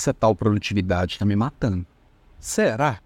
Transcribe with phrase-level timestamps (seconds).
[0.00, 1.84] essa tal produtividade está me matando.
[2.38, 2.98] Será?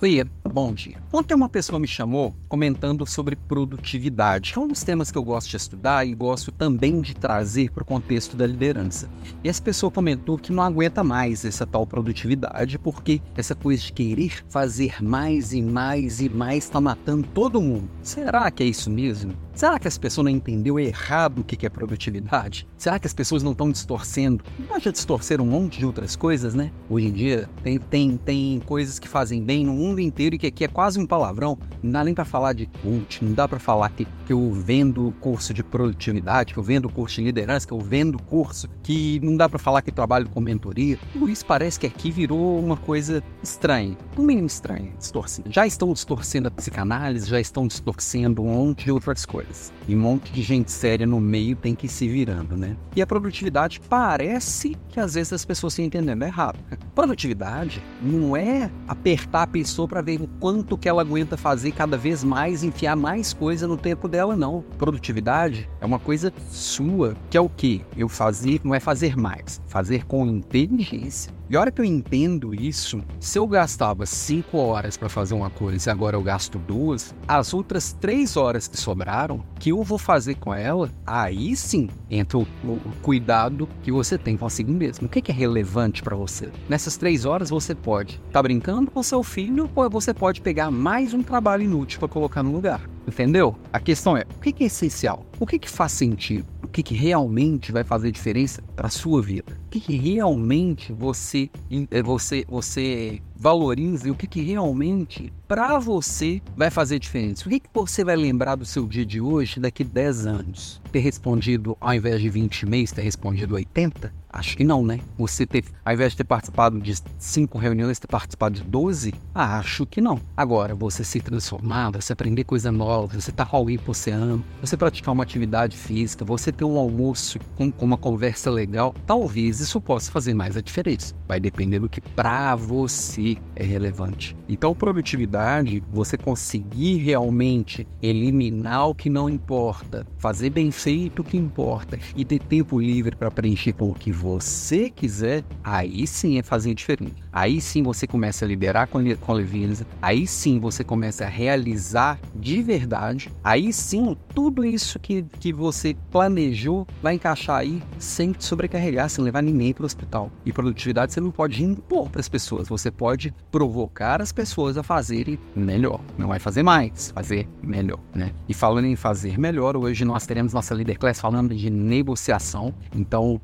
[0.00, 0.96] Oi, bom dia.
[1.12, 5.22] Ontem uma pessoa me chamou comentando sobre produtividade, que é um dos temas que eu
[5.22, 9.08] gosto de estudar e gosto também de trazer para o contexto da liderança.
[9.44, 13.92] E essa pessoa comentou que não aguenta mais essa tal produtividade porque essa coisa de
[13.92, 17.88] querer fazer mais e mais e mais está matando todo mundo.
[18.02, 19.34] Será que é isso mesmo?
[19.54, 22.66] Será que as pessoas não entenderam errado o que é produtividade?
[22.76, 24.42] Será que as pessoas não estão distorcendo?
[24.68, 26.72] Não já distorceram um monte de outras coisas, né?
[26.88, 30.46] Hoje em dia tem, tem, tem coisas que fazem bem no mundo inteiro e que
[30.46, 31.58] aqui é quase um palavrão.
[31.82, 35.14] Não dá nem para falar de coach, não dá para falar que, que eu vendo
[35.20, 39.36] curso de produtividade, que eu vendo curso de liderança, que eu vendo curso, que não
[39.36, 40.98] dá para falar que trabalho com mentoria.
[41.12, 45.50] Tudo isso parece que aqui virou uma coisa estranha, no mínimo estranha, distorcida.
[45.52, 49.41] Já estão distorcendo a psicanálise, já estão distorcendo um monte de outras coisas
[49.86, 52.76] E um monte de gente séria no meio tem que ir se virando, né?
[52.94, 56.58] E a produtividade parece que às vezes as pessoas estão entendendo errado.
[56.94, 61.96] Produtividade não é apertar a pessoa para ver o quanto que ela aguenta fazer cada
[61.96, 64.64] vez mais, enfiar mais coisa no tempo dela, não.
[64.78, 67.84] Produtividade é uma coisa sua, que é o que?
[67.96, 71.32] Eu fazer, não é fazer mais, fazer com inteligência.
[71.50, 75.50] E a hora que eu entendo isso, se eu gastava 5 horas para fazer uma
[75.50, 79.98] coisa e agora eu gasto duas, as outras 3 horas que sobraram, que eu vou
[79.98, 85.06] fazer com ela, aí sim entra o, o cuidado que você tem consigo mesmo.
[85.06, 86.50] O que, que é relevante para você?
[86.68, 90.70] Nessas 3 horas você pode estar tá brincando com seu filho ou você pode pegar
[90.70, 92.80] mais um trabalho inútil para colocar no lugar.
[93.06, 93.56] Entendeu?
[93.72, 95.26] A questão é, o que, que é essencial?
[95.40, 96.46] O que, que faz sentido?
[96.62, 99.58] O que, que realmente vai fazer diferença para sua vida?
[99.66, 105.76] O que, que realmente você, eh, você, você valoriza e o que, que realmente para
[105.80, 107.44] você vai fazer diferença?
[107.44, 110.80] O que, que você vai lembrar do seu dia de hoje daqui 10 anos?
[110.92, 114.14] Ter respondido, ao invés de 20 meses, ter respondido 80?
[114.32, 114.98] Acho que não, né?
[115.18, 119.12] Você ter, ao invés de ter participado de 5 reuniões, ter participado de 12?
[119.34, 120.18] Ah, acho que não.
[120.34, 124.74] Agora, você se transformar, você aprender coisa nova, você estar tá alguém pro oceano, você
[124.74, 129.78] praticar uma atividade física, você ter um almoço com, com uma conversa legal, talvez isso
[129.82, 131.14] possa fazer mais a diferença.
[131.28, 134.36] Vai depender do que para você é relevante.
[134.48, 141.36] Então, produtividade, você conseguir realmente eliminar o que não importa, fazer bem feito o que
[141.36, 146.42] importa e ter tempo livre para preencher com o que você quiser, aí sim é
[146.42, 147.22] fazer diferente.
[147.32, 152.18] Aí sim você começa a liderar com, com leveza, aí sim você começa a realizar
[152.34, 159.08] de verdade, aí sim tudo isso que, que você planejou vai encaixar aí sem sobrecarregar,
[159.08, 160.30] sem levar ninguém para o hospital.
[160.44, 162.90] E produtividade você não pode impor para as pessoas, você
[163.22, 166.00] pode provocar as pessoas a fazerem melhor.
[166.18, 168.32] Não vai fazer mais, fazer melhor, né?
[168.48, 172.74] E falando em fazer melhor, hoje nós teremos nossa Leader Class falando de negociação.
[172.94, 173.40] Então,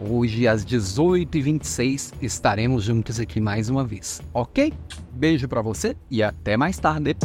[0.00, 4.72] hoje às 18h26 estaremos juntos aqui mais uma vez, ok?
[5.12, 7.16] Beijo para você e até mais tarde.